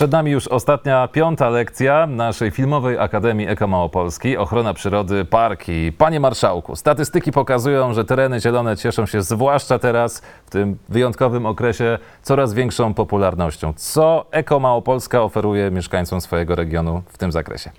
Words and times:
Przed 0.00 0.12
nami 0.12 0.30
już 0.30 0.48
ostatnia, 0.48 1.08
piąta 1.08 1.48
lekcja 1.48 2.06
naszej 2.06 2.50
filmowej 2.50 2.98
Akademii 2.98 3.48
Eko 3.48 3.66
Małopolski. 3.66 4.36
Ochrona 4.36 4.74
przyrody, 4.74 5.24
parki. 5.24 5.92
Panie 5.92 6.20
Marszałku, 6.20 6.76
statystyki 6.76 7.32
pokazują, 7.32 7.92
że 7.94 8.04
tereny 8.04 8.40
zielone 8.40 8.76
cieszą 8.76 9.06
się 9.06 9.22
zwłaszcza 9.22 9.78
teraz, 9.78 10.22
w 10.46 10.50
tym 10.50 10.76
wyjątkowym 10.88 11.46
okresie, 11.46 11.98
coraz 12.22 12.54
większą 12.54 12.94
popularnością. 12.94 13.72
Co 13.76 14.26
Eko 14.30 14.60
Małopolska 14.60 15.22
oferuje 15.22 15.70
mieszkańcom 15.70 16.20
swojego 16.20 16.54
regionu 16.54 17.02
w 17.06 17.18
tym 17.18 17.32
zakresie? 17.32 17.70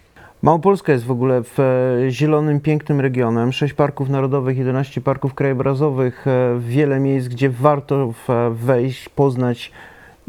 Małopolska 0.42 0.92
jest 0.92 1.06
w 1.06 1.12
ogóle 1.12 1.44
w 1.44 1.60
e, 1.60 2.12
zielonym, 2.12 2.60
pięknym 2.60 3.02
regionem. 3.02 3.54
Sześć 3.54 3.74
parków 3.74 4.10
narodowych, 4.10 4.58
11 4.58 5.02
parków 5.02 5.34
krajobrazowych, 5.34 6.28
e, 6.28 6.60
wiele 6.60 7.00
miejsc, 7.00 7.28
gdzie 7.28 7.50
warto 7.50 8.12
w- 8.12 8.56
wejść, 8.56 9.10
poznać 9.10 9.72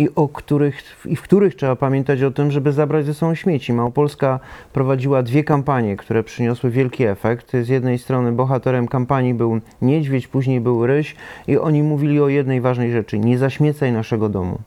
i, 0.02 0.08
o 0.16 0.28
których, 0.28 0.82
i 1.06 1.16
w 1.16 1.22
których 1.22 1.54
trzeba 1.54 1.76
pamiętać 1.76 2.22
o 2.22 2.30
tym, 2.30 2.50
żeby 2.50 2.72
zabrać 2.72 3.06
ze 3.06 3.14
sobą 3.14 3.34
śmieci. 3.34 3.72
Małopolska 3.72 4.40
prowadziła 4.72 5.22
dwie 5.22 5.44
kampanie, 5.44 5.96
które 5.96 6.22
przyniosły 6.22 6.70
wielki 6.70 7.04
efekt. 7.04 7.52
Z 7.62 7.68
jednej 7.68 7.98
strony 7.98 8.32
bohaterem 8.32 8.88
kampanii 8.88 9.34
był 9.34 9.60
niedźwiedź, 9.82 10.28
później 10.28 10.60
był 10.60 10.86
ryś 10.86 11.16
i 11.46 11.58
oni 11.58 11.82
mówili 11.82 12.20
o 12.20 12.28
jednej 12.28 12.60
ważnej 12.60 12.92
rzeczy. 12.92 13.18
Nie 13.18 13.38
zaśmiecaj 13.38 13.92
naszego 13.92 14.28
domu 14.28 14.58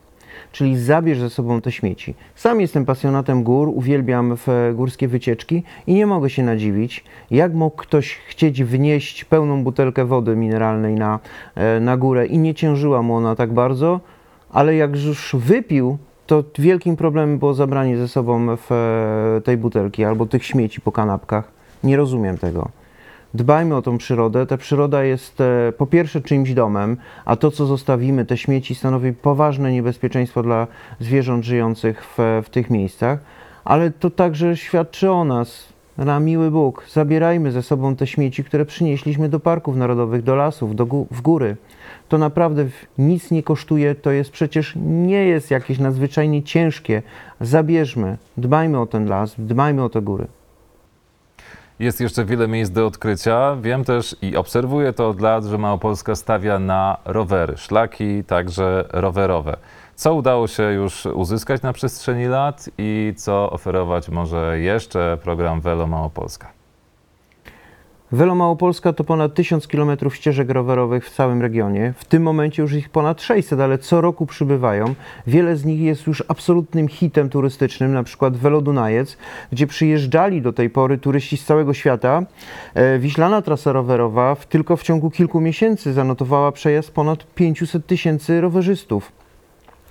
czyli 0.52 0.78
zabierz 0.78 1.18
ze 1.18 1.30
sobą 1.30 1.60
te 1.60 1.72
śmieci. 1.72 2.14
Sam 2.34 2.60
jestem 2.60 2.84
pasjonatem 2.84 3.42
gór, 3.42 3.68
uwielbiam 3.68 4.36
e, 4.48 4.72
górskie 4.74 5.08
wycieczki 5.08 5.62
i 5.86 5.94
nie 5.94 6.06
mogę 6.06 6.30
się 6.30 6.42
nadziwić, 6.42 7.04
jak 7.30 7.54
mógł 7.54 7.76
ktoś 7.76 8.18
chcieć 8.28 8.64
wnieść 8.64 9.24
pełną 9.24 9.64
butelkę 9.64 10.04
wody 10.04 10.36
mineralnej 10.36 10.94
na, 10.94 11.18
e, 11.54 11.80
na 11.80 11.96
górę 11.96 12.26
i 12.26 12.38
nie 12.38 12.54
ciężyła 12.54 13.02
mu 13.02 13.14
ona 13.14 13.36
tak 13.36 13.52
bardzo, 13.52 14.00
ale 14.50 14.74
jak 14.74 14.96
już 14.96 15.36
wypił, 15.38 15.98
to 16.26 16.44
wielkim 16.58 16.96
problemem 16.96 17.38
było 17.38 17.54
zabranie 17.54 17.96
ze 17.96 18.08
sobą 18.08 18.56
w 18.56 18.72
e, 18.72 19.40
tej 19.40 19.56
butelki 19.56 20.04
albo 20.04 20.26
tych 20.26 20.44
śmieci 20.44 20.80
po 20.80 20.92
kanapkach. 20.92 21.50
Nie 21.84 21.96
rozumiem 21.96 22.38
tego. 22.38 22.68
Dbajmy 23.34 23.76
o 23.76 23.82
tą 23.82 23.98
przyrodę. 23.98 24.46
Ta 24.46 24.56
przyroda 24.56 25.04
jest 25.04 25.40
e, 25.40 25.72
po 25.78 25.86
pierwsze 25.86 26.20
czyimś 26.20 26.54
domem, 26.54 26.96
a 27.24 27.36
to, 27.36 27.50
co 27.50 27.66
zostawimy, 27.66 28.24
te 28.24 28.36
śmieci, 28.36 28.74
stanowi 28.74 29.12
poważne 29.12 29.72
niebezpieczeństwo 29.72 30.42
dla 30.42 30.66
zwierząt 31.00 31.44
żyjących 31.44 32.04
w, 32.16 32.42
w 32.44 32.50
tych 32.50 32.70
miejscach, 32.70 33.18
ale 33.64 33.90
to 33.90 34.10
także 34.10 34.56
świadczy 34.56 35.10
o 35.10 35.24
nas. 35.24 35.75
Na 35.98 36.20
miły 36.20 36.50
Bóg, 36.50 36.84
zabierajmy 36.92 37.52
ze 37.52 37.62
sobą 37.62 37.96
te 37.96 38.06
śmieci, 38.06 38.44
które 38.44 38.64
przynieśliśmy 38.64 39.28
do 39.28 39.40
parków 39.40 39.76
narodowych, 39.76 40.22
do 40.22 40.36
lasów, 40.36 40.76
do 40.76 40.86
w 41.10 41.20
góry. 41.20 41.56
To 42.08 42.18
naprawdę 42.18 42.66
nic 42.98 43.30
nie 43.30 43.42
kosztuje, 43.42 43.94
to 43.94 44.10
jest 44.10 44.30
przecież 44.30 44.72
nie 44.86 45.24
jest 45.24 45.50
jakieś 45.50 45.78
nadzwyczajnie 45.78 46.42
ciężkie. 46.42 47.02
Zabierzmy, 47.40 48.18
dbajmy 48.36 48.80
o 48.80 48.86
ten 48.86 49.08
las, 49.08 49.34
dbajmy 49.38 49.84
o 49.84 49.88
te 49.88 50.02
góry. 50.02 50.26
Jest 51.78 52.00
jeszcze 52.00 52.24
wiele 52.24 52.48
miejsc 52.48 52.72
do 52.72 52.86
odkrycia. 52.86 53.56
Wiem 53.60 53.84
też 53.84 54.16
i 54.22 54.36
obserwuję 54.36 54.92
to 54.92 55.08
od 55.08 55.20
lat, 55.20 55.44
że 55.44 55.58
Małopolska 55.58 56.14
stawia 56.14 56.58
na 56.58 56.96
rowery, 57.04 57.56
szlaki 57.56 58.24
także 58.24 58.84
rowerowe. 58.90 59.56
Co 59.96 60.14
udało 60.14 60.46
się 60.46 60.62
już 60.62 61.06
uzyskać 61.06 61.62
na 61.62 61.72
przestrzeni 61.72 62.26
lat 62.26 62.70
i 62.78 63.14
co 63.16 63.50
oferować 63.50 64.08
może 64.08 64.60
jeszcze 64.60 65.18
program 65.22 65.60
Velo 65.60 65.86
Małopolska? 65.86 66.52
Velo 68.12 68.34
Małopolska 68.34 68.92
to 68.92 69.04
ponad 69.04 69.34
1000 69.34 69.66
km 69.66 69.96
ścieżek 70.10 70.50
rowerowych 70.50 71.06
w 71.06 71.14
całym 71.14 71.42
regionie. 71.42 71.94
W 71.96 72.04
tym 72.04 72.22
momencie 72.22 72.62
już 72.62 72.72
ich 72.72 72.88
ponad 72.88 73.22
600, 73.22 73.60
ale 73.60 73.78
co 73.78 74.00
roku 74.00 74.26
przybywają. 74.26 74.94
Wiele 75.26 75.56
z 75.56 75.64
nich 75.64 75.80
jest 75.80 76.06
już 76.06 76.24
absolutnym 76.28 76.88
hitem 76.88 77.28
turystycznym, 77.28 77.92
na 77.92 78.02
przykład 78.02 78.36
Velo 78.36 78.60
Dunajec, 78.60 79.16
gdzie 79.52 79.66
przyjeżdżali 79.66 80.42
do 80.42 80.52
tej 80.52 80.70
pory 80.70 80.98
turyści 80.98 81.36
z 81.36 81.44
całego 81.44 81.74
świata. 81.74 82.22
E, 82.74 82.98
Wiślana 82.98 83.42
trasa 83.42 83.72
rowerowa 83.72 84.34
w, 84.34 84.46
tylko 84.46 84.76
w 84.76 84.82
ciągu 84.82 85.10
kilku 85.10 85.40
miesięcy 85.40 85.92
zanotowała 85.92 86.52
przejazd 86.52 86.90
ponad 86.90 87.34
500 87.34 87.86
tysięcy 87.86 88.40
rowerzystów 88.40 89.12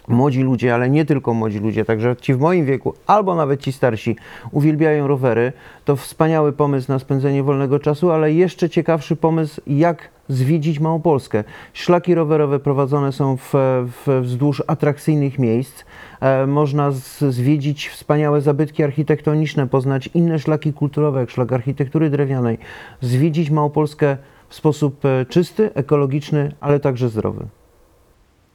młodzi 0.08 0.42
ludzie, 0.42 0.74
ale 0.74 0.90
nie 0.90 1.06
tylko 1.06 1.34
młodzi 1.34 1.60
ludzie, 1.60 1.86
także 1.86 2.16
ci 2.16 2.34
w 2.34 2.40
moim 2.40 2.66
wieku, 2.66 2.94
albo 3.08 3.36
nawet 3.36 3.62
ci 3.62 3.72
starsi, 3.72 4.16
uwielbiają 4.52 5.08
rowery. 5.08 5.54
To 5.86 5.96
wspaniały 5.96 6.54
pomysł 6.54 6.92
na 6.92 7.00
spędzenie 7.00 7.44
wolnego 7.44 7.80
czasu, 7.80 8.12
ale 8.12 8.34
jeszcze 8.34 8.70
ciekawszy 8.70 9.16
pomysł, 9.16 9.62
jak 9.68 10.10
zwiedzić 10.28 10.80
Małopolskę. 10.80 11.44
Szlaki 11.74 12.16
rowerowe 12.16 12.60
prowadzone 12.60 13.12
są 13.12 13.38
w, 13.38 13.52
w, 13.54 14.22
wzdłuż 14.22 14.64
atrakcyjnych 14.68 15.40
miejsc. 15.40 15.86
E, 16.20 16.48
można 16.48 16.92
z, 16.92 17.20
zwiedzić 17.20 17.90
wspaniałe 17.90 18.42
zabytki 18.42 18.84
architektoniczne, 18.84 19.68
poznać 19.68 20.10
inne 20.14 20.40
szlaki 20.40 20.74
kulturowe, 20.74 21.20
jak 21.20 21.30
szlak 21.30 21.54
architektury 21.54 22.10
drewnianej. 22.10 22.58
Zwiedzić 23.02 23.50
Małopolskę 23.50 24.18
w 24.50 24.56
sposób 24.56 25.06
e, 25.06 25.26
czysty, 25.26 25.74
ekologiczny, 25.74 26.52
ale 26.60 26.80
także 26.80 27.10
zdrowy. 27.10 27.46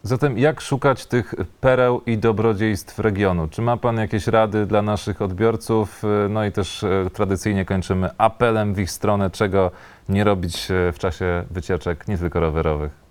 Zatem 0.03 0.39
jak 0.39 0.61
szukać 0.61 1.07
tych 1.07 1.35
pereł 1.61 2.01
i 2.07 2.19
dobrodziejstw 2.19 2.99
regionu? 2.99 3.49
Czy 3.49 3.63
ma 3.63 3.77
Pan 3.77 3.97
jakieś 3.97 4.27
rady 4.27 4.67
dla 4.67 4.83
naszych 4.83 5.23
odbiorców? 5.23 6.03
No 6.29 6.45
i 6.45 6.53
też 6.53 6.85
e, 6.85 7.11
tradycyjnie 7.13 7.65
kończymy 7.65 8.11
apelem 8.19 8.75
w 8.75 8.79
ich 8.79 8.91
stronę, 8.91 9.31
czego 9.31 9.71
nie 10.09 10.25
robić 10.25 10.71
e, 10.71 10.93
w 10.93 10.99
czasie 10.99 11.45
wycieczek, 11.51 12.09
nie 12.09 12.19
tylko 12.19 12.41
rowerowych. 12.41 13.10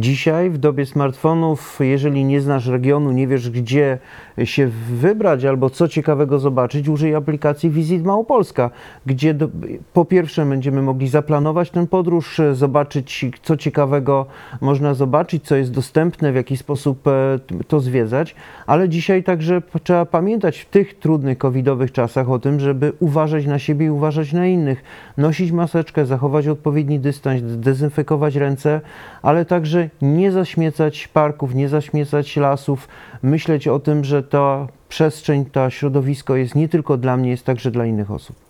Dzisiaj 0.00 0.50
w 0.50 0.58
dobie 0.58 0.86
smartfonów, 0.86 1.78
jeżeli 1.80 2.24
nie 2.24 2.40
znasz 2.40 2.66
regionu, 2.66 3.12
nie 3.12 3.26
wiesz 3.26 3.50
gdzie 3.50 3.98
się 4.44 4.66
wybrać 4.90 5.44
albo 5.44 5.70
co 5.70 5.88
ciekawego 5.88 6.38
zobaczyć, 6.38 6.88
użyj 6.88 7.14
aplikacji 7.14 7.70
Visit 7.70 8.04
Małopolska, 8.04 8.70
gdzie 9.06 9.34
do, 9.34 9.48
po 9.92 10.04
pierwsze 10.04 10.46
będziemy 10.46 10.82
mogli 10.82 11.08
zaplanować 11.08 11.70
tę 11.70 11.86
podróż, 11.86 12.40
zobaczyć 12.52 13.26
co 13.42 13.56
ciekawego 13.56 14.26
można 14.60 14.94
zobaczyć, 14.94 15.44
co 15.44 15.56
jest 15.56 15.70
dostępne, 15.72 16.32
w 16.32 16.34
jaki 16.34 16.56
sposób 16.56 17.06
e, 17.08 17.38
to 17.68 17.80
zwiedzać, 17.80 18.34
ale 18.66 18.88
dzisiaj 18.88 19.24
także 19.24 19.62
trzeba 19.82 20.06
pamiętać 20.06 20.58
w 20.58 20.66
tych 20.66 20.98
trudnych 20.98 21.38
covidowych 21.38 21.92
czasach 21.92 22.30
o 22.30 22.38
tym, 22.38 22.60
żeby 22.60 22.92
uważać 23.00 23.46
na 23.46 23.58
siebie 23.58 23.86
i 23.86 23.90
uważać 23.90 24.32
na 24.32 24.46
innych, 24.46 24.82
nosić 25.16 25.52
maseczkę, 25.52 26.06
zachować 26.06 26.48
odpowiedni 26.48 27.00
dystans, 27.00 27.42
dezynfekować 27.42 28.36
ręce, 28.36 28.80
ale 29.22 29.44
także 29.44 29.89
nie 30.02 30.32
zaśmiecać 30.32 31.08
parków, 31.08 31.54
nie 31.54 31.68
zaśmiecać 31.68 32.36
lasów, 32.36 32.88
myśleć 33.22 33.68
o 33.68 33.78
tym, 33.78 34.04
że 34.04 34.22
ta 34.22 34.68
przestrzeń, 34.88 35.44
to 35.44 35.70
środowisko 35.70 36.36
jest 36.36 36.54
nie 36.54 36.68
tylko 36.68 36.96
dla 36.96 37.16
mnie, 37.16 37.30
jest 37.30 37.44
także 37.44 37.70
dla 37.70 37.86
innych 37.86 38.10
osób. 38.10 38.49